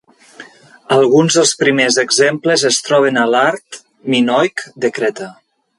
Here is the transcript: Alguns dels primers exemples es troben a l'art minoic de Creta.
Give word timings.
Alguns 0.95 1.37
dels 1.39 1.51
primers 1.59 1.99
exemples 2.05 2.65
es 2.73 2.81
troben 2.89 3.23
a 3.25 3.29
l'art 3.35 3.81
minoic 4.15 4.69
de 4.87 4.97
Creta. 4.99 5.35